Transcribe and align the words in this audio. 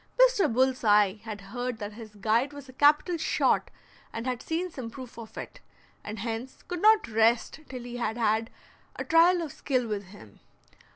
Mr. 0.19 0.51
Bull's 0.51 0.83
Eye 0.83 1.21
had 1.25 1.41
heard 1.41 1.77
that 1.77 1.93
his 1.93 2.15
guide 2.15 2.53
was 2.53 2.67
a 2.67 2.73
capital 2.73 3.17
shot 3.17 3.69
and 4.11 4.25
had 4.25 4.41
seen 4.41 4.71
some 4.71 4.89
proof 4.89 5.15
of 5.19 5.37
it, 5.37 5.59
and 6.03 6.17
hence 6.17 6.63
could 6.67 6.81
not 6.81 7.07
rest 7.07 7.59
till 7.69 7.83
he 7.83 7.97
had 7.97 8.17
had 8.17 8.49
a 8.95 9.03
trial 9.05 9.43
of 9.43 9.51
skill 9.51 9.85
with 9.87 10.05
him. 10.05 10.39